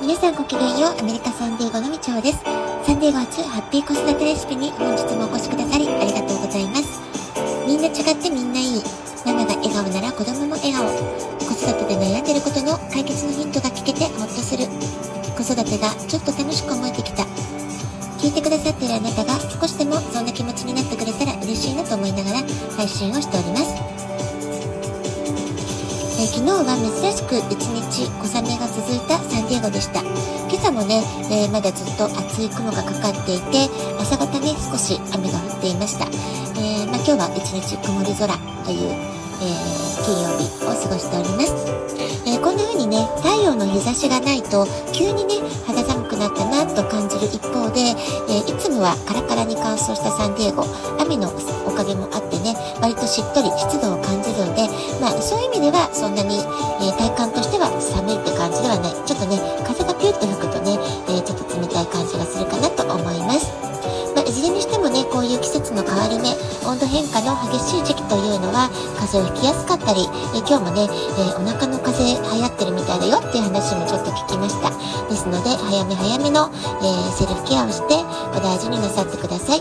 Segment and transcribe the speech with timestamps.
[0.00, 2.40] 皆さんごきげんよう、アメリカサンディーゴのみちおです。
[2.86, 7.04] サンディーゴ初ハッピー子育てレシピに本日もお越しくださりありがとうございます。
[7.66, 8.82] みんな違ってみんないい。
[9.26, 10.88] ママが笑顔なら子供も笑顔。
[11.44, 14.64] 子育てで悩んでることの解決のヒントが聞けてほっとする。
[15.36, 17.24] 子育てがちょっと楽しく思えてきた。
[18.16, 24.00] 聞いてくださっているあなたが少しでもそんな気持ちになってくれたら嬉しいなと思いながら配信をしております。
[26.20, 28.56] え昨日は珍しく一日小雨
[28.90, 30.00] が続いたサンディエゴでした。
[30.02, 33.70] 今朝もね、えー、まだずっと厚い雲がかかっていて
[34.00, 36.06] 朝方ね少し雨が降っていました、
[36.58, 38.34] えー、まあ、今日は一日曇り空
[38.66, 41.54] という、えー、金曜日を過ごしております、
[42.26, 47.94] えこんな風にね太陽の日差しがないと急にね肌寒くなったなと感じる一方で、
[48.26, 50.66] えいつもはカラカラに乾燥したサンディエゴ。
[50.98, 51.30] 雨の
[51.66, 54.66] おかげもあってね割としっとり湿度を感じるので
[55.00, 56.98] まあそういう意味ではそんなに、えー、
[69.10, 74.70] 風邪をひきやすかったり、え今日もね、えーお腹の風邪流行ってるみたいだよっていう話もちょっと聞きました。
[75.10, 76.46] ですので早め早めの、
[76.78, 77.98] えーセルフケアをして
[78.30, 79.60] お大事になさってください。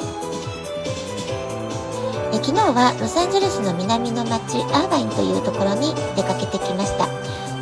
[2.30, 7.10] え昨日はロサンゼルスの南の町アーバインというところに出かけてきました。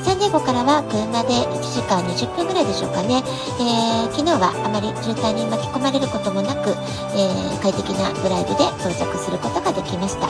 [0.04, 3.24] サンディエゴからは車で1時間20分ぐらいでしょうかね、
[3.60, 6.72] えー、昨日はあまり渋滞に巻き込まれることもなく、
[7.12, 10.27] えー、快適なドライブで到着することができました。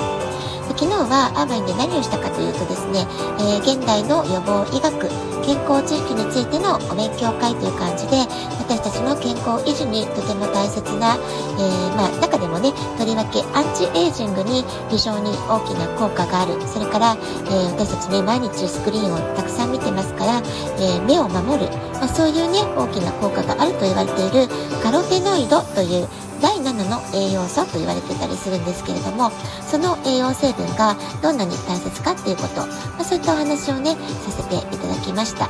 [0.97, 3.05] 昨日はアーバインで何をしたかというとですね、
[3.37, 5.05] えー、現代の予防医学
[5.45, 8.25] 健康地域についてのお勉強会という感じで
[8.57, 16.57] 私たちの健康維持にとても大切な、えー、まあ、中でもねとりわけアンチエイジングに非常に大きな効果がある。
[16.65, 20.41] それから、えー、私たちね毎日スクリーンをたくさん見てますから、
[20.81, 21.69] え、目を守る、
[22.01, 24.49] まあ、そういうね大きな効果があると言われている
[24.81, 26.09] カロテノイドという
[26.41, 29.31] 第7の栄養素と言われてたりするんですけれども
[29.65, 33.95] その栄養成分がどんなに大切かっていうこと、まあ、そういったお話をね
[34.25, 35.49] させていただきました。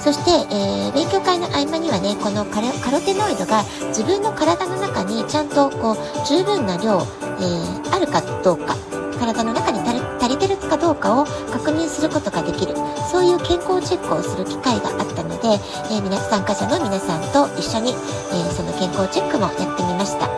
[0.00, 8.74] そして、えー、勉強会の合間にはねこのカロテノイドが自分の体の中にちゃんとこう十分な量、えー、あるかどうか
[9.18, 12.74] 体の中に足りてるかどうかを確認することができる。
[13.10, 15.48] そういう健康チェックをする機会があったので、
[15.90, 17.19] えー、皆参加者の皆さん
[17.60, 20.30] 一緒に、えー、その健康チェックもやってみました。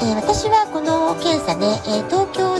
[0.00, 2.55] えー、私はこの検査ね、えー、東京、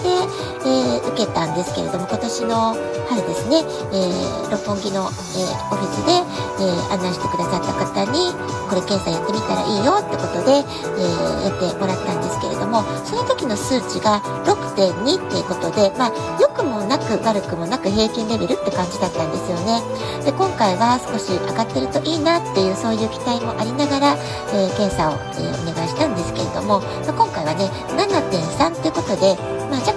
[1.17, 2.77] 受けたんですけれども今年の
[3.09, 6.13] 春ですね、え六本木の、えオフィスで、
[6.61, 8.35] え案内してくださった方に
[8.69, 19.81] これ検査やってみたらいいよってことで、えやってもらったんですけれどもその時の数値が6.2っていうことでまあ良くもなく悪くもなく平均レベルって感じだったんですよね。
[20.25, 24.17] で今回は少し上がってるといいなっていうそういう期待もありながら、
[24.53, 29.39] え検査を、えお願いしたんですけれども、まあ、今回はね7.3ということで、
[29.71, 29.96] まあ、若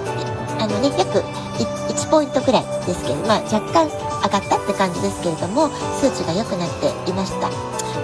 [0.80, 5.68] ね約 1, 1ポイントぐらいですけど、まあ、若干上がったって感じですけれども
[6.00, 7.48] 数値が良くなっていました。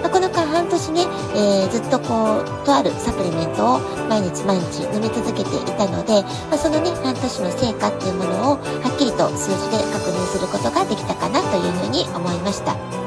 [0.01, 1.01] まあ、この間半年ね、
[1.35, 12.97] えー、ずっとこうとあるサプリメントを毎日毎日飲み続けていたので、まあ、そのね半年の成果っていうものをはっきりと数字で確認することができたかなというふうに思いました。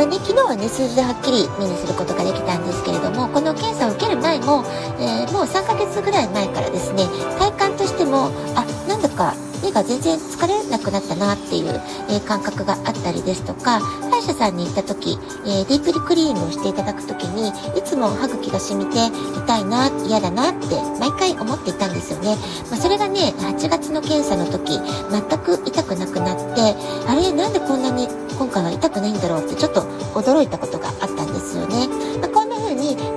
[0.00, 4.64] まあね、昨日はね、数字ではっきり目にすることができたんですけれども、この検査を受ける前も、
[4.98, 7.04] えー、もう3ヶ月ぐらい前からですね、
[7.38, 7.52] 体
[8.00, 19.06] 感としても、あ、なんだか目が全然疲れなくなったなっていう、えー、感覚があったりですとか、歯医者さんに行った時、えー、ディープリクリームをしていただく時に、いつも歯茎が染みて
[19.36, 22.36] 痛いな、嫌だなって毎回思っていたんですよね。
[22.70, 24.80] まあ、それがね、8月の検査の時、
[25.10, 26.74] 全く痛くなくなって、
[27.06, 28.08] あれ、なんでこんなに
[28.40, 29.82] 今回は痛くないんだろうってちょっと
[30.14, 31.88] 驚いたことがあったんですよね。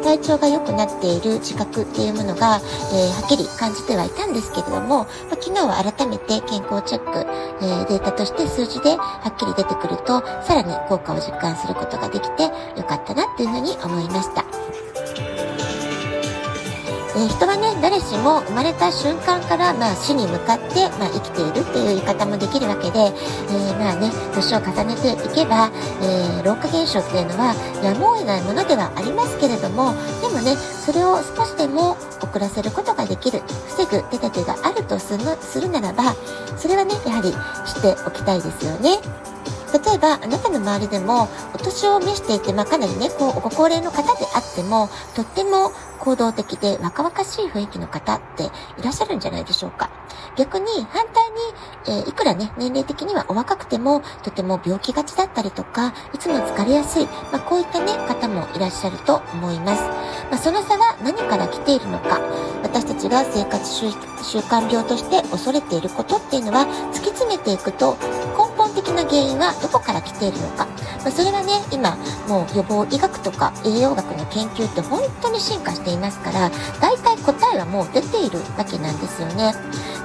[0.03, 2.59] 体調が良くなっている自覚っていうものが、
[2.91, 7.19] えー、はっきり感じてはいたんですけれども、まあ、昨日は改めて健康チェック、
[7.61, 14.72] えー、データとして数字ではっきり出てくると、さらに効果を実感することができてよかったなっていうふうに思いました。
[17.15, 25.69] え、人はね誰しも生まれた瞬間から、まあ、死に向かって、まあ、生きているっていう言い方もできるわけで、えー、まあね年を重ねていけば、
[26.01, 36.15] えー、老化現象っていうのはやむを得ないものではありますけれどもでもねそれを少しでも遅らせることができる防ぐ手立てがあるとするならば
[36.57, 37.31] それはねやはり
[37.71, 38.97] 知っておきたいですよね。
[39.93, 45.69] 例えばあなたの周りでもお年を召していて、まあ、かなりねこうご高齢の方であってもとっても
[45.99, 48.45] 行動的で若々しい雰囲気の方って
[48.79, 49.91] いらっしゃるんじゃないでしょうか。
[50.35, 59.83] 逆に反対に、えー、いくらね、年齢的にはお若くても、とても病気がちだったりとか、いつも疲れやすい、まあ、こういったね、方もいらっしゃると思います。
[60.31, 62.19] まあ、その差は何から来ているのか、
[62.63, 63.87] 私たちが生活習
[64.39, 70.67] 慣病として恐れていることっていうのは、突き詰めていくと、根本的な原因はどこから来ているのか。
[71.03, 71.97] まあ、それはね、今、
[72.27, 76.49] もう予防医学とか栄養学の研究って本当に進化していますから、
[76.79, 79.53] 大体答えはもう出ているわけなんですよね。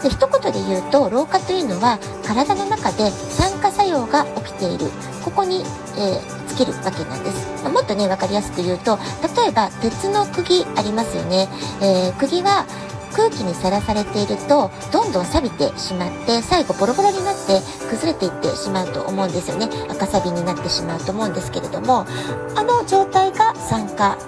[0.02, 4.86] で一言で言うと老化というのは体の中で酸化作用が起きている
[5.25, 5.64] ここに、
[5.96, 8.98] えー、尽きるわけなんです、まもっとね分かりやすく言うと
[9.36, 11.48] 例えば鉄の釘ありますよね、
[11.82, 12.66] えー、釘は
[13.08, 17.60] 空気にさらされているとどんどん錆びてしまって最後ボロボロになって
[17.90, 19.69] 崩れていってしまうと思うんですよね。
[19.88, 22.06] 赤サビになってしまうと思うんですけれども
[22.55, 24.19] あの状態が酸化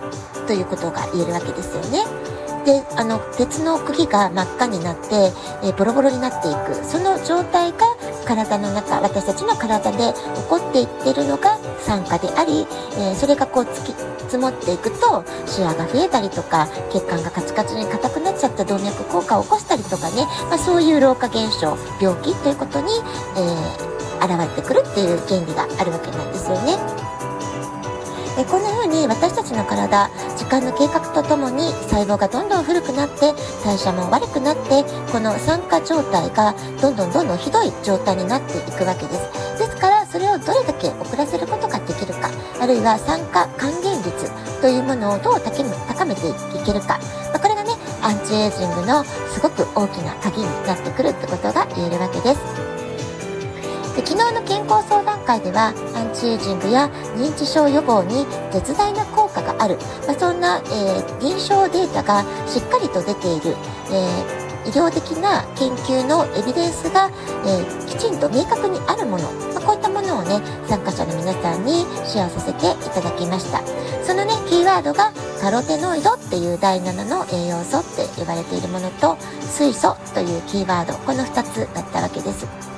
[0.47, 2.40] ということが言えるわけですよね。
[2.65, 7.79] であの鉄の釘が真っ赤になって、えー、ボロボロになっていくその状態が
[8.25, 12.67] 体の中私たちの体で起こっていってるのが酸化であり、
[12.99, 13.95] えー、それがこうつき
[14.31, 22.93] 積もっていくとシワが増えたりとか血管がカチカチに硬くなっちゃった動脈硬化を起こしたりとかね、まあ、そういう老化現象病気ということに、
[23.37, 27.00] えー、現れてくるっていう原理があるわけなんですよね。
[28.41, 34.83] えこんな風に私たちの体時間の経過とともに細胞がどんどん古くなって代謝も悪くなって
[35.13, 39.59] この酸化状態がどんどんどんどんひどい状態になっていくわけです。
[39.59, 44.33] ですからそれをどれだけ遅らせることができるかあるいは酸化還元率
[44.63, 46.33] というものをどう高めてい
[46.65, 46.99] けるか、
[47.29, 52.70] まあ、これがねアンチエイジングのすごく大きな鍵になってくるってことが言えるわけです。
[53.97, 59.77] で昨日の健康相談会ではアンチエイジングや認知症予防に絶大な効果がある、
[60.07, 63.57] まあ、そんな、えー、臨床データがしっかりと出ている、
[63.91, 67.11] えー、医療的な研究のエビデンスが、
[67.45, 73.61] えー、きちんと明確にあるもの、まあ、こういったものをね参加者の皆さんにシェアさせていただきました。
[74.05, 80.95] そのねキーワードがカロテノイドっていう第7の栄養素って呼ばれているものと水素というキーワード。
[80.99, 82.70] この2つだったわけです。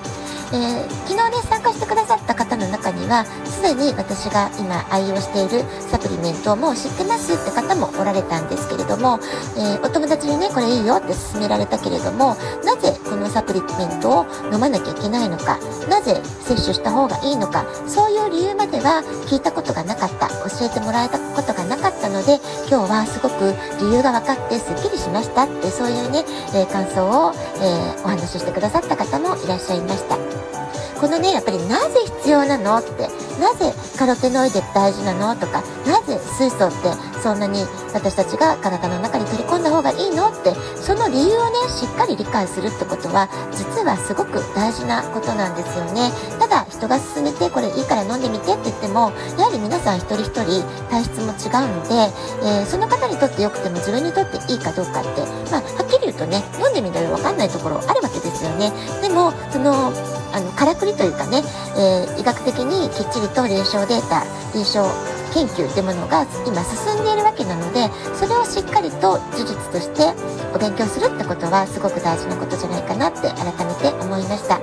[0.52, 9.18] え、昨日ね参加してくださった方の中にはすでに私が今愛用しているサプリメントをもう知ってますって方もおられたんですけれども、
[9.56, 23.52] え、お友達にねこれいいよって勧められたけれどもなぜこのサプリメントを飲まなきゃいけないのかなぜ摂取した方がいいのかそういう理由までは聞いたことがなかった教えてもらえたことがなかったので今日はすごく
[23.84, 26.24] 理由が分かってすっきりしましたってそういうね、
[26.54, 30.61] えー、感想を、えお話ししてくださった方もいらっしゃいました。
[31.02, 33.10] このねやっぱりなぜ必要なのって
[33.42, 46.12] なぜカロテノイド大事なのとかなぜ水素ってそんなに私たちが体の中に取り込んだ方がいいのってその理由をねしっかり理解するってことは実はすごく大事なことなんですよね。
[46.38, 52.14] ただ人が勧めてこれいいから飲んでみてって言ってもやはり皆さん一人一人体質も違うので、
[52.46, 58.70] えー、その方にとって良くても自分にとっていいかどうかってまあはっきり言うとね飲んでみないと分かんないところあるわけですよね。
[59.02, 59.90] でもその
[60.32, 61.42] あのからくりというかね、
[61.76, 64.24] えー、医学的にきっちりと臨床データ
[64.54, 64.88] 臨床
[65.32, 70.12] 研究というものが今進んでいるわけなのでそれをしっかりと事実として
[70.54, 74.60] お勉強するってことはすごく大事なことじゃないかなって改めて思いました。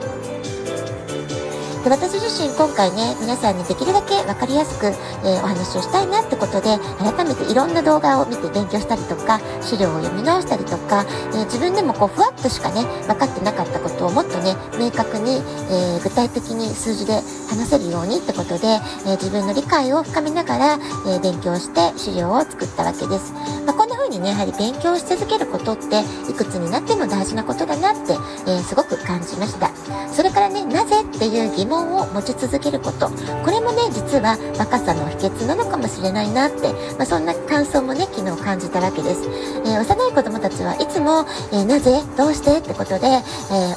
[1.83, 11.04] で私自身今回ね皆さんにできるだけ分かりやすく、えー、お話をしたいなってことで改めていろんな動画を見て勉強したりとか資料を読み直したりとか、
[11.35, 18.68] えー、自分でもこうふわっとしかね分かってなかったことをもっとね明確に、えー、具体的に数字で話せるようにってことで、
[19.07, 23.33] え自分の理解を深めながら、え勉強して資料を作ったわけです。
[23.66, 23.75] まあ、
[24.09, 29.69] にねやはり勉強し続けることっていくつになっても大事なことだなって、えすごく感じました。
[30.11, 33.09] それからねなぜっていう疑問を持ち続けること。
[33.09, 39.21] これもね実は若さの秘訣なのかもしれないなって、まあ、そんな感想もね昨日感じたわけです、
[39.66, 43.21] えー、幼い子供たちはいつも、えー、なぜどうしてってことで、え、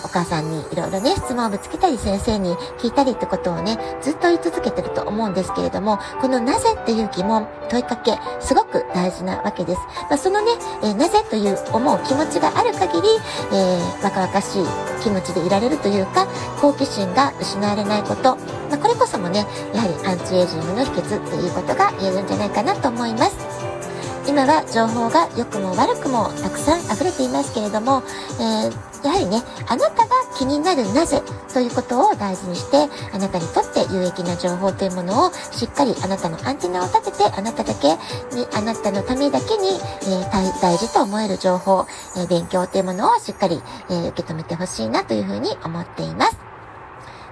[0.04, 10.52] お母さんにいろいろね質問をぶつけたり先生に聞いたりってことをねずっと言い続けてると思うんですけれどもこのなぜっていう疑問問いかけすごく大事なわけです、まあ、そのね、
[10.82, 13.08] えなぜという思う気持ちがある限り、
[13.52, 14.66] え若々しい
[15.02, 16.26] 気持ちでいられるというか
[16.60, 18.36] 好奇心が失われないないこと、
[18.70, 23.36] まあ、これこそもねやはりアンチエイジングの秘訣っていうことが言えるんじゃないかなと思います。
[24.26, 28.02] 今は情報が良くも悪くもたくさん溢れていますけれども、
[28.40, 31.22] えーやはりね、あなたが気になるなぜ
[31.52, 37.92] ということを大事にして、あなたにとって有益な情報というものをしっかりあなたのアンテナを立てて、あなただけ
[38.34, 39.68] に、あなたのためだけに、
[40.02, 41.86] えー、大事と思える情報、
[42.16, 46.36] えー、勉強というものをしっかり、えー、受け止めてほしいなというふうに思っています。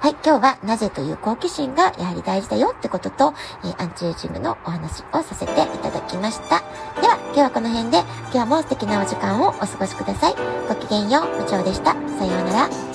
[0.01, 6.63] はい、今日はなぜという好奇心がやはり大事だよってことと、えー、アンチエイジングのお話をさせていただきました。
[7.03, 7.99] では、今日はこの辺で、
[8.33, 10.35] 今日も素敵なお時間をお過ごしください。
[10.69, 11.93] ごきげんよう、部長でした。
[11.93, 12.90] さようなら。